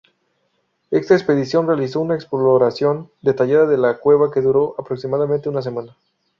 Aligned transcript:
Esta 0.89 1.13
expedición 1.13 1.67
realizó 1.67 1.99
una 2.01 2.15
exploración 2.15 3.11
detallada 3.21 3.67
de 3.67 3.77
la 3.77 3.99
cueva 3.99 4.31
que 4.33 4.41
duró 4.41 4.73
aproximadamente 4.79 5.47
una 5.47 5.61
semana. 5.61 5.95